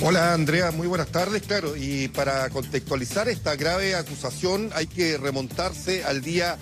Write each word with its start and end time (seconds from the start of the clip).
Hola 0.00 0.32
Andrea, 0.32 0.70
muy 0.70 0.86
buenas 0.86 1.08
tardes. 1.08 1.42
Claro, 1.42 1.76
y 1.76 2.06
para 2.06 2.48
contextualizar 2.50 3.28
esta 3.28 3.56
grave 3.56 3.96
acusación 3.96 4.70
hay 4.72 4.86
que 4.86 5.18
remontarse 5.18 6.04
al 6.04 6.22
día 6.22 6.56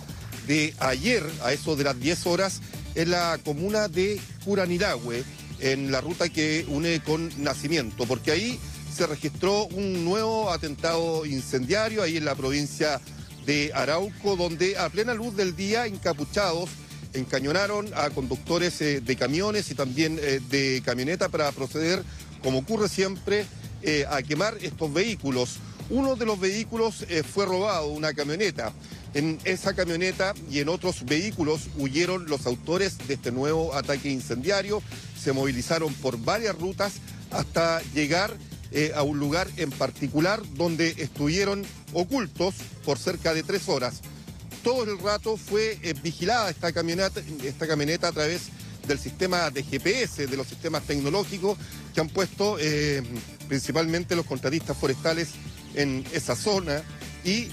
de 0.46 0.74
ayer, 0.78 1.22
a 1.44 1.52
eso 1.52 1.76
de 1.76 1.84
las 1.84 2.00
10 2.00 2.26
horas, 2.26 2.62
en 2.94 3.10
la 3.10 3.38
comuna 3.44 3.88
de 3.88 4.18
Curanilagüe, 4.42 5.22
en 5.60 5.92
la 5.92 6.00
ruta 6.00 6.30
que 6.30 6.64
une 6.68 7.02
con 7.02 7.30
Nacimiento, 7.36 8.06
porque 8.06 8.30
ahí 8.30 8.58
se 8.94 9.06
registró 9.06 9.66
un 9.66 10.02
nuevo 10.06 10.50
atentado 10.50 11.26
incendiario, 11.26 12.02
ahí 12.02 12.16
en 12.16 12.24
la 12.24 12.36
provincia 12.36 13.02
de 13.44 13.70
Arauco, 13.74 14.36
donde 14.36 14.78
a 14.78 14.88
plena 14.88 15.12
luz 15.12 15.36
del 15.36 15.54
día, 15.54 15.86
encapuchados, 15.86 16.70
encañonaron 17.12 17.90
a 17.94 18.10
conductores 18.10 18.80
eh, 18.80 19.00
de 19.00 19.16
camiones 19.16 19.70
y 19.70 19.74
también 19.74 20.18
eh, 20.22 20.40
de 20.50 20.82
camioneta 20.84 21.28
para 21.28 21.50
proceder, 21.52 22.02
como 22.42 22.58
ocurre 22.58 22.88
siempre, 22.88 23.46
eh, 23.82 24.04
a 24.08 24.22
quemar 24.22 24.56
estos 24.62 24.92
vehículos. 24.92 25.56
Uno 25.88 26.16
de 26.16 26.26
los 26.26 26.40
vehículos 26.40 27.06
fue 27.32 27.46
robado, 27.46 27.88
una 27.88 28.12
camioneta. 28.12 28.72
En 29.14 29.38
esa 29.44 29.72
camioneta 29.74 30.34
y 30.50 30.58
en 30.58 30.68
otros 30.68 31.04
vehículos 31.04 31.68
huyeron 31.78 32.26
los 32.26 32.44
autores 32.46 32.98
de 33.06 33.14
este 33.14 33.30
nuevo 33.30 33.72
ataque 33.72 34.10
incendiario, 34.10 34.82
se 35.16 35.32
movilizaron 35.32 35.94
por 35.94 36.18
varias 36.18 36.58
rutas 36.58 36.94
hasta 37.30 37.80
llegar 37.94 38.36
a 38.96 39.02
un 39.04 39.20
lugar 39.20 39.48
en 39.58 39.70
particular 39.70 40.42
donde 40.54 40.88
estuvieron 40.98 41.64
ocultos 41.92 42.56
por 42.84 42.98
cerca 42.98 43.32
de 43.32 43.44
tres 43.44 43.68
horas 43.68 44.02
todo 44.66 44.82
el 44.82 44.98
rato 44.98 45.36
fue 45.36 45.78
eh, 45.84 45.94
vigilada 46.02 46.50
esta 46.50 46.72
camioneta, 46.72 47.20
esta 47.44 47.68
camioneta 47.68 48.08
a 48.08 48.12
través 48.12 48.48
del 48.86 48.98
sistema 48.98 49.50
de 49.50 49.62
GPS, 49.62 50.26
de 50.26 50.36
los 50.36 50.46
sistemas 50.46 50.82
tecnológicos 50.84 51.58
que 51.94 52.00
han 52.00 52.08
puesto 52.08 52.56
eh, 52.58 53.02
principalmente 53.48 54.16
los 54.16 54.26
contratistas 54.26 54.76
forestales 54.76 55.30
en 55.74 56.04
esa 56.12 56.36
zona 56.36 56.82
y 57.24 57.48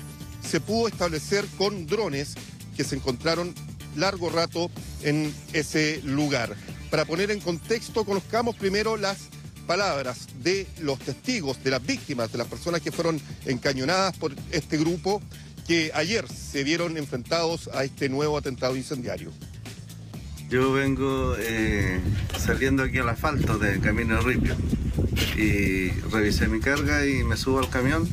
se 0.47 0.59
pudo 0.59 0.87
establecer 0.87 1.45
con 1.57 1.87
drones 1.87 2.35
que 2.75 2.83
se 2.83 2.95
encontraron 2.95 3.53
largo 3.95 4.29
rato 4.29 4.69
en 5.03 5.33
ese 5.53 6.01
lugar. 6.03 6.55
Para 6.89 7.05
poner 7.05 7.31
en 7.31 7.39
contexto, 7.39 8.05
conozcamos 8.05 8.55
primero 8.55 8.97
las 8.97 9.29
palabras 9.65 10.27
de 10.43 10.67
los 10.81 10.99
testigos, 10.99 11.63
de 11.63 11.71
las 11.71 11.85
víctimas, 11.85 12.31
de 12.31 12.37
las 12.37 12.47
personas 12.47 12.81
que 12.81 12.91
fueron 12.91 13.19
encañonadas 13.45 14.15
por 14.17 14.35
este 14.51 14.77
grupo 14.77 15.21
que 15.67 15.91
ayer 15.93 16.27
se 16.27 16.63
vieron 16.63 16.97
enfrentados 16.97 17.69
a 17.73 17.83
este 17.83 18.09
nuevo 18.09 18.37
atentado 18.37 18.75
incendiario. 18.75 19.31
Yo 20.53 20.71
vengo 20.71 21.35
eh, 21.39 21.99
saliendo 22.37 22.83
aquí 22.83 22.99
al 22.99 23.09
asfalto 23.09 23.57
de 23.57 23.79
Camino 23.79 24.21
Ripio 24.21 24.55
y 25.35 25.89
revisé 26.11 26.47
mi 26.47 26.59
carga 26.59 27.07
y 27.07 27.23
me 27.23 27.37
subo 27.37 27.57
al 27.57 27.69
camión 27.69 28.07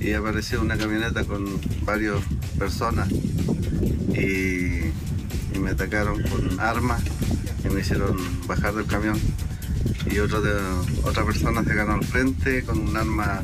y 0.00 0.10
apareció 0.10 0.60
una 0.60 0.76
camioneta 0.76 1.22
con 1.22 1.46
varias 1.84 2.16
personas 2.58 3.08
y, 3.12 4.90
me 5.60 5.70
atacaron 5.70 6.20
con 6.24 6.58
armas 6.58 7.00
y 7.64 7.72
me 7.72 7.82
hicieron 7.82 8.16
bajar 8.48 8.74
del 8.74 8.86
camión 8.86 9.16
y 10.10 10.18
otra 10.18 11.24
persona 11.24 11.62
se 11.62 11.74
ganó 11.74 11.92
al 11.92 12.04
frente 12.04 12.64
con 12.64 12.88
un 12.88 12.96
arma, 12.96 13.40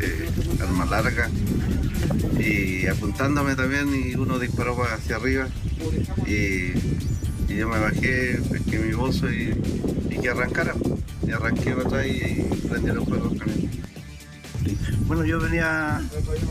eh, 0.00 0.28
arma 0.60 0.86
larga 0.86 1.30
y 2.40 2.88
apuntándome 2.88 3.54
también 3.54 3.94
y 3.94 4.16
uno 4.16 4.40
disparó 4.40 4.76
hacia 4.82 5.14
arriba 5.14 5.46
y, 6.26 6.72
yo 7.56 7.68
me 7.68 7.78
bajé, 7.78 8.38
pesqué 8.50 8.78
mi 8.78 8.92
bolso 8.92 9.30
y, 9.30 9.54
que 10.20 10.28
arrancara 10.28 10.74
y 11.26 11.30
arranqué 11.30 11.72
para 11.72 11.88
atrás 11.88 12.06
y 12.06 12.68
prendieron 12.68 13.06
fuego 13.06 13.30
el 13.32 13.38
camión. 13.38 13.70
Bueno, 15.06 15.24
yo 15.24 15.40
venía 15.40 16.02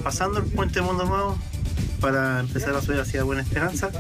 pasando 0.04 0.40
el 0.40 0.46
puente 0.46 0.82
Mundo 0.82 1.06
Nuevo 1.06 1.38
para 2.00 2.40
empezar 2.40 2.76
a 2.76 2.82
subir 2.82 3.00
hacia 3.00 3.24
Buena 3.24 3.42
Esperanza 3.42 3.92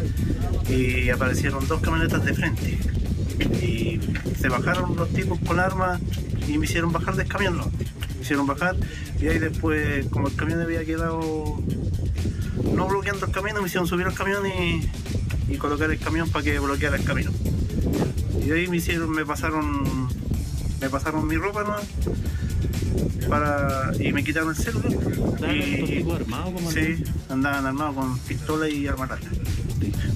y 0.70 1.10
aparecieron 1.10 1.68
dos 1.68 1.82
camionetas 1.82 2.24
de 2.26 2.34
frente 2.34 2.80
y 3.62 4.00
se 4.40 4.50
bajaron 4.50 4.96
los 4.96 5.10
tipos 5.10 5.40
con 5.40 5.60
armas 5.60 6.00
y 6.48 6.58
me 6.58 6.66
hicieron 6.66 6.92
bajar 6.92 7.16
del 7.16 7.28
camión, 7.28 7.58
no. 7.58 7.66
Me 8.16 8.22
hicieron 8.22 8.48
bajar 8.48 8.76
y 9.20 9.28
ahí 9.28 9.40
después, 9.40 10.08
como 10.08 10.28
el 10.28 10.36
camión 10.36 10.62
había 10.62 10.84
quedado 10.86 11.60
no 12.74 12.88
bloqueando 12.88 13.26
el 13.26 13.32
camino, 13.32 13.62
me 13.62 13.68
hicieron 13.68 13.88
subir 13.88 14.08
al 14.08 14.14
camión 14.14 14.46
y, 14.48 14.90
colocar 15.58 15.90
el 15.90 16.00
camión 16.00 16.30
para 16.30 16.44
que 16.44 16.60
bloqueara 16.60 16.98
el 16.98 17.04
camino. 17.04 17.32
Y 18.46 18.52
ahí 18.52 18.68
me 18.68 18.78
hicieron, 18.78 19.10
me 19.10 19.26
pasaron, 19.26 20.08
me 20.82 20.90
pasaron 20.90 21.28
mi 21.28 21.36
ropa 21.38 21.64
¿no? 21.64 21.76
para 23.28 23.92
y 24.00 24.12
me 24.14 24.24
quitaron 24.24 24.50
el 24.50 24.56
celular. 24.56 24.92
Y, 25.54 26.06
armados, 26.12 26.74
sí, 26.74 27.04
andaban 27.30 27.66
armados 27.66 27.96
con 27.96 28.20
pistola 28.20 28.70
y 28.70 28.88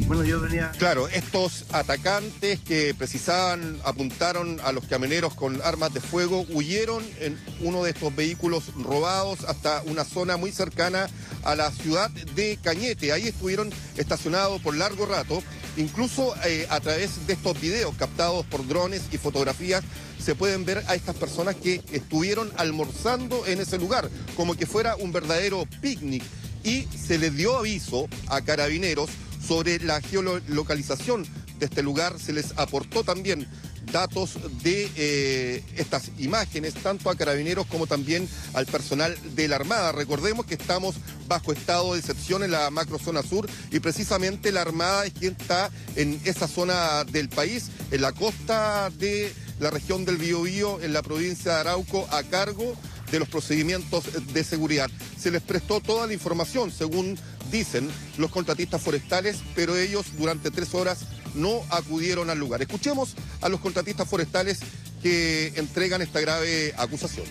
bueno, 0.08 0.24
yo 0.24 0.40
venía... 0.40 0.72
Claro, 0.78 1.08
estos 1.08 1.66
atacantes 1.72 2.60
que 2.60 2.94
precisaban, 2.94 3.80
apuntaron 3.84 4.60
a 4.64 4.72
los 4.72 4.86
camioneros 4.86 5.34
con 5.34 5.62
armas 5.64 5.94
de 5.94 6.02
fuego, 6.02 6.46
huyeron 6.50 7.04
en 7.20 7.38
uno 7.62 7.84
de 7.84 7.92
estos 7.92 8.16
vehículos 8.16 8.74
robados 8.76 9.44
hasta 9.46 9.82
una 9.86 10.04
zona 10.04 10.38
muy 10.38 10.52
cercana 10.52 11.10
a 11.44 11.56
la 11.56 11.72
ciudad 11.72 12.10
de 12.10 12.58
Cañete. 12.62 13.12
Ahí 13.12 13.28
estuvieron 13.28 13.72
estacionados 13.98 14.62
por 14.62 14.76
largo 14.76 15.06
rato. 15.06 15.44
Incluso 15.78 16.36
eh, 16.46 16.68
a 16.70 16.80
través 16.80 17.26
de 17.28 17.34
estos 17.34 17.60
videos 17.62 17.96
captados 17.96 18.46
por 18.46 18.68
drones 18.68 19.04
y 19.12 19.18
fotografías 19.18 19.84
se 20.20 20.36
pueden 20.36 20.66
ver 20.66 20.84
a 20.88 20.96
estas 20.96 21.16
personas 21.16 21.56
que 21.56 21.82
estuvieron 21.92 22.52
almorzando 22.58 23.46
en 23.48 23.62
ese 23.62 23.78
lugar, 23.78 24.10
como 24.36 24.56
que 24.56 24.66
fuera 24.66 24.96
un 24.98 25.12
verdadero 25.12 25.66
picnic. 25.82 26.24
Y 26.64 26.88
se 26.88 27.18
les 27.18 27.36
dio 27.36 27.58
aviso 27.58 28.10
a 28.28 28.42
carabineros 28.42 29.10
sobre 29.50 29.80
la 29.80 30.00
geolocalización 30.00 31.26
de 31.58 31.66
este 31.66 31.82
lugar. 31.82 32.20
Se 32.20 32.34
les 32.34 32.54
aportó 32.56 33.04
también 33.04 33.48
datos 33.92 34.38
de 34.62 34.92
eh, 34.96 35.64
estas 35.76 36.12
imágenes, 36.20 36.76
tanto 36.76 37.10
a 37.10 37.16
carabineros 37.16 37.66
como 37.66 37.88
también 37.88 38.30
al 38.54 38.68
personal 38.68 39.18
de 39.34 39.48
la 39.48 39.56
Armada. 39.56 39.92
Recordemos 39.92 40.46
que 40.46 40.54
estamos 40.54 40.98
bajo 41.28 41.52
estado 41.52 41.94
de 41.94 42.00
excepción 42.00 42.44
en 42.44 42.52
la 42.52 42.70
macrozona 42.70 43.24
sur 43.24 43.50
y 43.72 43.80
precisamente 43.80 44.52
la 44.52 44.62
Armada 44.62 45.08
es 45.08 45.14
quien 45.14 45.36
está 45.40 45.72
en 45.96 46.22
esa 46.26 46.48
zona 46.48 47.04
del 47.06 47.28
país, 47.28 47.72
en 47.90 48.02
la 48.02 48.12
costa 48.12 48.92
de 49.00 49.34
la 49.60 49.72
región 49.72 50.06
del 50.06 50.18
Biobío, 50.18 50.80
en 50.82 50.94
la 50.94 51.02
provincia 51.02 51.54
de 51.54 51.60
Arauco, 51.62 52.08
a 52.12 52.22
cargo 52.22 52.76
de 53.12 53.18
los 53.18 53.28
procedimientos 53.28 54.04
de 54.32 54.44
seguridad. 54.44 54.92
Se 55.20 55.32
les 55.32 55.42
prestó 55.42 55.80
toda 55.80 56.06
la 56.06 56.14
información, 56.14 56.72
según 56.72 57.18
dicen 57.52 57.90
los 58.18 58.32
contratistas 58.32 58.82
forestales, 58.82 59.38
pero 59.56 59.76
ellos 59.76 60.06
durante 60.18 60.52
tres 60.52 60.74
horas 60.74 61.00
no 61.36 61.62
acudieron 61.70 62.30
al 62.30 62.40
lugar. 62.40 62.62
Escuchemos 62.62 63.16
a 63.42 63.50
los 63.50 63.60
contratistas 63.60 64.08
forestales 64.08 64.60
que 65.02 65.54
entregan 65.56 66.02
esta 66.02 66.20
grave 66.20 66.74
acusación. 66.78 67.26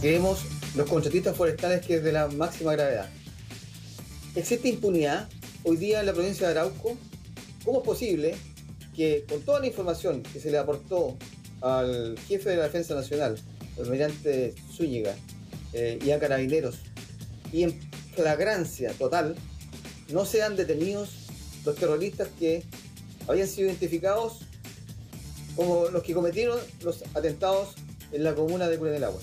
Creemos 0.00 0.40
los 0.74 0.88
contratistas 0.88 1.36
forestales 1.36 1.84
que 1.84 1.96
es 1.96 2.04
de 2.04 2.12
la 2.12 2.28
máxima 2.28 2.72
gravedad. 2.72 3.08
¿Existe 4.34 4.68
impunidad 4.68 5.28
hoy 5.64 5.76
día 5.76 6.00
en 6.00 6.06
la 6.06 6.12
provincia 6.12 6.48
de 6.48 6.58
Arauco? 6.58 6.96
¿Cómo 7.64 7.80
es 7.80 7.84
posible 7.84 8.34
que 8.94 9.24
con 9.28 9.42
toda 9.42 9.60
la 9.60 9.66
información 9.66 10.22
que 10.22 10.40
se 10.40 10.50
le 10.50 10.58
aportó 10.58 11.16
al 11.60 12.18
jefe 12.28 12.50
de 12.50 12.56
la 12.56 12.64
Defensa 12.64 12.94
Nacional, 12.94 13.38
el 13.76 13.84
almirante 13.84 14.54
Zúñiga, 14.74 15.14
eh, 15.72 15.98
y 16.04 16.10
a 16.10 16.18
carabineros, 16.18 16.78
y 17.52 17.64
en 17.64 17.89
flagrancia 18.14 18.92
total, 18.92 19.36
no 20.08 20.24
sean 20.24 20.56
detenidos 20.56 21.10
los 21.64 21.76
terroristas 21.76 22.28
que 22.38 22.64
habían 23.28 23.48
sido 23.48 23.68
identificados 23.68 24.40
como 25.56 25.88
los 25.88 26.02
que 26.02 26.14
cometieron 26.14 26.58
los 26.82 27.02
atentados 27.14 27.74
en 28.12 28.24
la 28.24 28.34
comuna 28.34 28.68
de 28.68 29.04
Agua. 29.04 29.20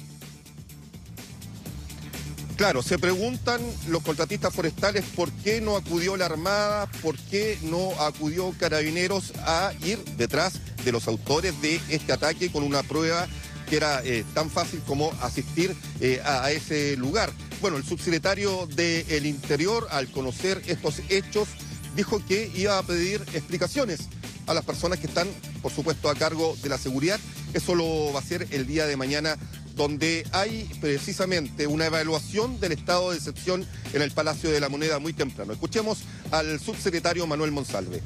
Claro, 2.58 2.82
se 2.82 2.98
preguntan 2.98 3.62
los 3.88 4.02
contratistas 4.02 4.52
forestales 4.54 5.06
por 5.16 5.32
qué 5.32 5.62
no 5.62 5.78
acudió 5.78 6.18
la 6.18 6.26
Armada, 6.26 6.88
por 7.04 7.16
qué 7.16 7.58
no 7.62 7.92
acudió 8.02 8.52
Carabineros 8.58 9.34
a 9.46 9.74
ir 9.86 10.04
detrás 10.18 10.54
de 10.84 10.92
los 10.92 11.08
autores 11.08 11.60
de 11.62 11.80
este 11.90 12.14
ataque 12.14 12.52
con 12.52 12.64
una 12.64 12.82
prueba 12.82 13.28
que 13.70 13.76
era 13.76 14.02
eh, 14.04 14.26
tan 14.34 14.50
fácil 14.50 14.82
como 14.88 15.12
asistir 15.22 15.76
eh, 16.00 16.20
a 16.26 16.52
ese 16.52 16.98
lugar. 16.98 17.30
Bueno, 17.60 17.78
el 17.78 17.84
subsecretario 17.84 18.68
del 18.68 19.26
Interior, 19.26 19.88
al 19.90 20.08
conocer 20.12 20.62
estos 20.68 21.02
hechos, 21.10 21.48
dijo 21.96 22.24
que 22.24 22.52
iba 22.56 22.78
a 22.78 22.84
pedir 22.84 23.22
explicaciones 23.34 24.02
a 24.46 24.54
las 24.54 24.64
personas 24.64 25.00
que 25.00 25.08
están, 25.08 25.28
por 25.64 25.72
supuesto, 25.72 26.10
a 26.10 26.16
cargo 26.16 26.56
de 26.62 26.70
la 26.70 26.78
seguridad. 26.78 27.20
Eso 27.54 27.74
lo 27.74 28.14
va 28.14 28.20
a 28.20 28.22
hacer 28.22 28.48
el 28.52 28.68
día 28.68 28.86
de 28.86 28.96
mañana, 28.96 29.38
donde 29.76 30.26
hay 30.34 30.70
precisamente 30.80 31.66
una 31.66 31.88
evaluación 31.88 32.60
del 32.60 32.74
estado 32.74 33.10
de 33.12 33.18
excepción 33.18 33.66
en 33.92 34.04
el 34.04 34.12
Palacio 34.12 34.52
de 34.52 34.60
la 34.60 34.70
Moneda 34.70 35.00
muy 35.00 35.14
temprano. 35.14 35.52
Escuchemos 35.52 36.00
al 36.32 36.60
subsecretario 36.60 37.26
Manuel 37.26 37.52
Monsalve. 37.52 38.02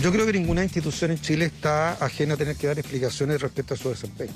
Yo 0.00 0.10
creo 0.10 0.24
que 0.24 0.32
ninguna 0.32 0.64
institución 0.64 1.10
en 1.10 1.20
Chile 1.20 1.44
está 1.44 1.92
ajena 2.04 2.34
a 2.34 2.36
tener 2.38 2.56
que 2.56 2.66
dar 2.66 2.78
explicaciones 2.78 3.40
respecto 3.40 3.74
a 3.74 3.76
su 3.76 3.90
desempeño. 3.90 4.32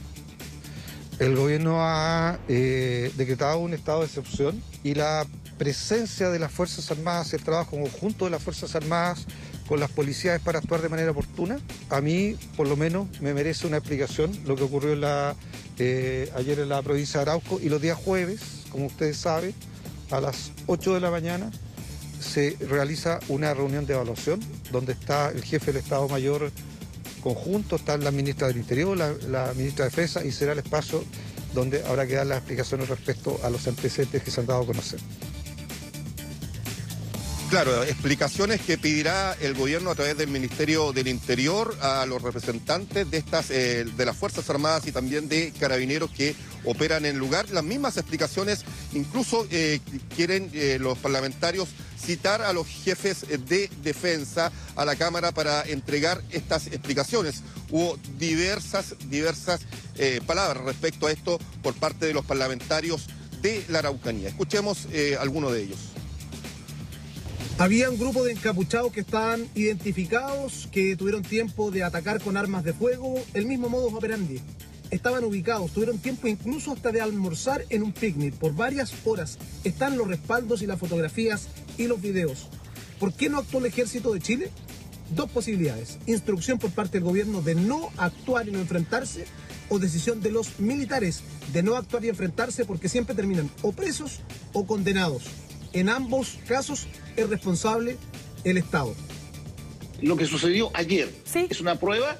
El 1.18 1.34
gobierno 1.34 1.78
ha 1.80 2.38
eh, 2.46 3.10
decretado 3.16 3.58
un 3.58 3.72
estado 3.72 4.00
de 4.00 4.06
excepción 4.06 4.62
y 4.84 4.94
la 4.94 5.26
presencia 5.56 6.28
de 6.28 6.38
las 6.38 6.52
Fuerzas 6.52 6.90
Armadas, 6.90 7.32
el 7.32 7.42
trabajo 7.42 7.70
conjunto 7.70 8.26
de 8.26 8.32
las 8.32 8.42
Fuerzas 8.42 8.76
Armadas 8.76 9.26
con 9.66 9.80
las 9.80 9.90
policías 9.90 10.40
para 10.42 10.58
actuar 10.58 10.82
de 10.82 10.90
manera 10.90 11.12
oportuna, 11.12 11.58
a 11.88 12.02
mí 12.02 12.36
por 12.56 12.68
lo 12.68 12.76
menos 12.76 13.08
me 13.22 13.32
merece 13.32 13.66
una 13.66 13.78
explicación 13.78 14.30
lo 14.44 14.56
que 14.56 14.64
ocurrió 14.64 14.94
eh, 15.78 16.30
ayer 16.36 16.58
en 16.60 16.68
la 16.68 16.82
provincia 16.82 17.20
de 17.20 17.30
Arauco 17.30 17.58
y 17.62 17.70
los 17.70 17.80
días 17.80 17.96
jueves, 17.96 18.64
como 18.70 18.86
ustedes 18.86 19.16
saben, 19.16 19.54
a 20.10 20.20
las 20.20 20.52
8 20.66 20.94
de 20.94 21.00
la 21.00 21.10
mañana 21.10 21.50
se 22.20 22.56
realiza 22.60 23.20
una 23.28 23.54
reunión 23.54 23.86
de 23.86 23.94
evaluación 23.94 24.40
donde 24.70 24.92
está 24.92 25.30
el 25.30 25.42
jefe 25.42 25.72
del 25.72 25.82
Estado 25.82 26.08
Mayor 26.08 26.52
conjunto, 27.26 27.74
está 27.74 27.96
la 27.96 28.12
ministra 28.12 28.46
del 28.46 28.58
Interior, 28.58 28.96
la, 28.96 29.52
ministra 29.56 29.84
de 29.84 29.90
Defensa 29.90 30.24
y 30.24 30.30
será 30.30 30.52
el 30.52 30.60
espacio 30.60 31.02
donde 31.54 31.84
habrá 31.84 32.06
que 32.06 32.14
dar 32.14 32.26
las 32.26 32.38
explicaciones 32.38 32.88
respecto 32.88 33.40
a 33.42 33.50
los 33.50 33.66
antecedentes 33.66 34.22
que 34.22 34.30
se 34.30 34.40
han 34.40 34.46
dado 34.46 34.62
a 34.62 34.66
conocer. 34.66 35.00
Claro, 37.48 37.84
explicaciones 37.84 38.60
que 38.60 38.76
pedirá 38.76 39.32
el 39.34 39.54
gobierno 39.54 39.90
a 39.90 39.94
través 39.94 40.18
del 40.18 40.28
Ministerio 40.28 40.92
del 40.92 41.06
Interior 41.06 41.76
a 41.80 42.04
los 42.04 42.20
representantes 42.20 43.08
de 43.08 43.18
estas 43.18 43.50
eh, 43.50 43.84
de 43.84 44.04
las 44.04 44.16
Fuerzas 44.16 44.50
Armadas 44.50 44.88
y 44.88 44.92
también 44.92 45.28
de 45.28 45.52
carabineros 45.58 46.10
que 46.10 46.34
operan 46.64 47.04
en 47.04 47.14
el 47.14 47.18
lugar. 47.18 47.48
Las 47.50 47.62
mismas 47.62 47.98
explicaciones, 47.98 48.64
incluso 48.94 49.46
eh, 49.52 49.78
quieren 50.16 50.50
eh, 50.54 50.78
los 50.80 50.98
parlamentarios 50.98 51.68
citar 51.96 52.42
a 52.42 52.52
los 52.52 52.66
jefes 52.66 53.24
de 53.46 53.70
defensa 53.80 54.50
a 54.74 54.84
la 54.84 54.96
Cámara 54.96 55.30
para 55.30 55.62
entregar 55.62 56.22
estas 56.30 56.66
explicaciones. 56.66 57.42
Hubo 57.70 57.96
diversas, 58.18 58.96
diversas 59.08 59.60
palabras 60.26 60.64
respecto 60.64 61.06
a 61.06 61.12
esto 61.12 61.38
por 61.62 61.74
parte 61.74 62.06
de 62.06 62.12
los 62.12 62.24
parlamentarios 62.24 63.06
de 63.40 63.64
la 63.68 63.78
Araucanía. 63.78 64.28
Escuchemos 64.28 64.88
algunos 65.18 65.52
de 65.52 65.62
ellos. 65.62 65.78
Había 67.58 67.88
un 67.88 67.98
grupo 67.98 68.22
de 68.22 68.32
encapuchados 68.32 68.92
que 68.92 69.00
estaban 69.00 69.48
identificados, 69.54 70.68
que 70.70 70.94
tuvieron 70.94 71.22
tiempo 71.22 71.70
de 71.70 71.84
atacar 71.84 72.20
con 72.20 72.36
armas 72.36 72.64
de 72.64 72.74
fuego, 72.74 73.14
el 73.32 73.46
mismo 73.46 73.70
modus 73.70 73.94
operandi. 73.94 74.42
Estaban 74.90 75.24
ubicados, 75.24 75.72
tuvieron 75.72 75.98
tiempo 75.98 76.28
incluso 76.28 76.72
hasta 76.72 76.92
de 76.92 77.00
almorzar 77.00 77.64
en 77.70 77.82
un 77.82 77.92
picnic 77.94 78.34
por 78.34 78.54
varias 78.54 78.92
horas. 79.06 79.38
Están 79.64 79.96
los 79.96 80.06
respaldos 80.06 80.60
y 80.60 80.66
las 80.66 80.78
fotografías 80.78 81.48
y 81.78 81.86
los 81.86 82.02
videos. 82.02 82.48
¿Por 83.00 83.14
qué 83.14 83.30
no 83.30 83.38
actuó 83.38 83.60
el 83.60 83.66
ejército 83.66 84.12
de 84.12 84.20
Chile? 84.20 84.50
Dos 85.14 85.30
posibilidades. 85.30 85.96
Instrucción 86.04 86.58
por 86.58 86.72
parte 86.72 86.98
del 86.98 87.04
gobierno 87.04 87.40
de 87.40 87.54
no 87.54 87.88
actuar 87.96 88.46
y 88.48 88.52
no 88.52 88.58
enfrentarse 88.58 89.24
o 89.70 89.78
decisión 89.78 90.20
de 90.20 90.30
los 90.30 90.60
militares 90.60 91.22
de 91.54 91.62
no 91.62 91.74
actuar 91.76 92.04
y 92.04 92.10
enfrentarse 92.10 92.66
porque 92.66 92.90
siempre 92.90 93.14
terminan 93.14 93.50
o 93.62 93.72
presos 93.72 94.20
o 94.52 94.66
condenados. 94.66 95.45
En 95.76 95.90
ambos 95.90 96.38
casos 96.48 96.86
es 97.16 97.28
responsable 97.28 97.98
el 98.44 98.56
Estado. 98.56 98.94
Lo 100.00 100.16
que 100.16 100.24
sucedió 100.24 100.70
ayer 100.72 101.12
es 101.50 101.60
una 101.60 101.74
prueba 101.74 102.16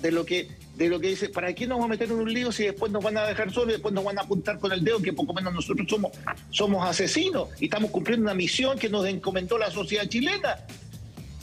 de 0.00 0.12
lo 0.12 0.24
que 0.24 0.48
de 0.76 0.88
lo 0.88 1.00
que 1.00 1.08
dice, 1.08 1.28
¿para 1.28 1.52
qué 1.54 1.66
nos 1.66 1.78
vamos 1.78 1.86
a 1.86 1.88
meter 1.88 2.08
en 2.08 2.20
un 2.20 2.32
lío 2.32 2.52
si 2.52 2.64
después 2.64 2.92
nos 2.92 3.02
van 3.02 3.16
a 3.16 3.26
dejar 3.26 3.52
solos 3.52 3.70
y 3.70 3.72
después 3.72 3.92
nos 3.92 4.04
van 4.04 4.18
a 4.18 4.22
apuntar 4.22 4.60
con 4.60 4.70
el 4.70 4.84
dedo 4.84 5.02
que 5.02 5.12
poco 5.12 5.34
menos 5.34 5.52
nosotros 5.52 5.88
somos, 5.88 6.12
somos 6.50 6.88
asesinos 6.88 7.48
y 7.58 7.64
estamos 7.64 7.90
cumpliendo 7.90 8.26
una 8.26 8.34
misión 8.34 8.78
que 8.78 8.88
nos 8.88 9.04
encomendó 9.06 9.58
la 9.58 9.72
sociedad 9.72 10.08
chilena? 10.08 10.58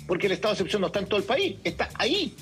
Porque 0.07 0.27
el 0.27 0.33
estado 0.33 0.53
de 0.53 0.55
excepción 0.55 0.81
no 0.81 0.87
está 0.87 0.99
en 0.99 1.07
todo 1.07 1.19
el 1.19 1.25
país, 1.25 1.57
está 1.65 1.89
ahí. 1.95 2.33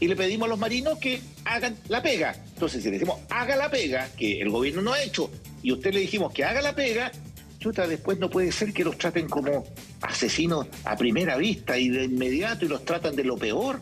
Y 0.00 0.08
le 0.08 0.16
pedimos 0.16 0.46
a 0.46 0.48
los 0.48 0.58
marinos 0.58 0.98
que 0.98 1.20
hagan 1.44 1.76
la 1.88 2.02
pega. 2.02 2.34
Entonces, 2.54 2.82
si 2.82 2.88
le 2.88 2.98
decimos 2.98 3.20
haga 3.30 3.54
la 3.54 3.70
pega, 3.70 4.08
que 4.16 4.40
el 4.40 4.50
gobierno 4.50 4.82
no 4.82 4.92
ha 4.92 5.02
hecho, 5.02 5.30
y 5.62 5.70
usted 5.70 5.92
le 5.92 6.00
dijimos 6.00 6.32
que 6.32 6.44
haga 6.44 6.60
la 6.60 6.74
pega, 6.74 7.12
chuta, 7.58 7.86
después 7.86 8.18
no 8.18 8.30
puede 8.30 8.52
ser 8.52 8.72
que 8.72 8.84
los 8.84 8.98
traten 8.98 9.28
como 9.28 9.64
asesinos 10.00 10.66
a 10.84 10.96
primera 10.96 11.36
vista 11.36 11.78
y 11.78 11.88
de 11.88 12.04
inmediato 12.04 12.64
y 12.64 12.68
los 12.68 12.84
tratan 12.84 13.16
de 13.16 13.24
lo 13.24 13.36
peor. 13.36 13.80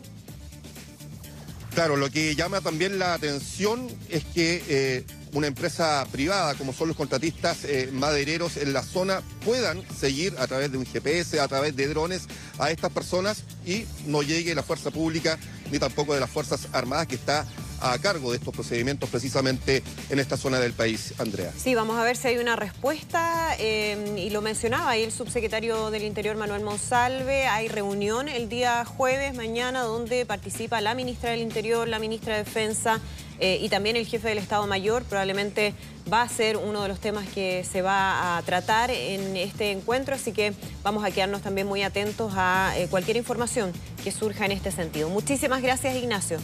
Claro, 1.73 1.95
lo 1.95 2.09
que 2.09 2.35
llama 2.35 2.61
también 2.61 2.97
la 2.97 3.13
atención 3.13 3.87
es 4.09 4.25
que 4.25 4.63
eh, 4.67 5.05
una 5.33 5.45
empresa 5.45 6.07
privada, 6.11 6.55
como 6.55 6.73
son 6.73 6.87
los 6.87 6.97
contratistas 6.97 7.65
eh, 7.65 7.89
madereros 7.93 8.57
en 8.57 8.73
la 8.73 8.81
zona, 8.81 9.21
puedan 9.45 9.83
seguir 9.95 10.33
a 10.39 10.47
través 10.47 10.71
de 10.71 10.79
un 10.79 10.85
GPS, 10.87 11.39
a 11.39 11.47
través 11.47 11.75
de 11.75 11.87
drones 11.87 12.27
a 12.57 12.71
estas 12.71 12.91
personas 12.91 13.43
y 13.63 13.85
no 14.07 14.23
llegue 14.23 14.55
la 14.55 14.63
fuerza 14.63 14.89
pública 14.89 15.37
ni 15.71 15.77
tampoco 15.77 16.15
de 16.15 16.19
las 16.19 16.31
Fuerzas 16.31 16.67
Armadas 16.73 17.05
que 17.05 17.15
está 17.15 17.45
a 17.81 17.97
cargo 17.99 18.31
de 18.31 18.37
estos 18.37 18.53
procedimientos 18.53 19.09
precisamente 19.09 19.83
en 20.09 20.19
esta 20.19 20.37
zona 20.37 20.59
del 20.59 20.73
país, 20.73 21.13
Andrea. 21.17 21.51
Sí, 21.57 21.75
vamos 21.75 21.97
a 21.97 22.03
ver 22.03 22.17
si 22.17 22.27
hay 22.29 22.37
una 22.37 22.55
respuesta 22.55 23.55
em, 23.57 24.17
y 24.17 24.29
lo 24.29 24.41
mencionaba 24.41 24.91
ahí 24.91 25.03
el 25.03 25.11
subsecretario 25.11 25.91
del 25.91 26.03
Interior 26.03 26.35
Manuel 26.35 26.63
Monsalve, 26.63 27.47
hay 27.47 27.67
reunión 27.67 28.27
el 28.27 28.49
día 28.49 28.85
jueves, 28.85 29.33
mañana, 29.35 29.81
donde 29.81 30.25
participa 30.25 30.81
la 30.81 30.95
ministra 30.95 31.31
del 31.31 31.41
Interior, 31.41 31.87
la 31.87 31.99
ministra 31.99 32.37
de 32.37 32.43
Defensa 32.43 32.99
eh, 33.39 33.59
y 33.61 33.69
también 33.69 33.95
el 33.95 34.05
jefe 34.05 34.29
del 34.29 34.39
Estado 34.39 34.65
Mayor, 34.65 35.03
probablemente 35.03 35.73
va 36.11 36.23
a 36.23 36.29
ser 36.29 36.57
uno 36.57 36.81
de 36.81 36.87
los 36.87 36.99
temas 36.99 37.27
que 37.27 37.63
se 37.63 37.81
va 37.81 38.37
a 38.37 38.41
tratar 38.41 38.89
en 38.89 39.35
este 39.35 39.71
encuentro, 39.71 40.15
así 40.15 40.31
que 40.31 40.53
vamos 40.83 41.03
a 41.03 41.11
quedarnos 41.11 41.41
también 41.41 41.67
muy 41.67 41.83
atentos 41.83 42.33
a 42.35 42.73
eh, 42.77 42.87
cualquier 42.89 43.17
información 43.17 43.71
que 44.03 44.11
surja 44.11 44.45
en 44.45 44.53
este 44.53 44.71
sentido. 44.71 45.09
Muchísimas 45.09 45.61
gracias, 45.61 45.95
Ignacio. 45.95 46.39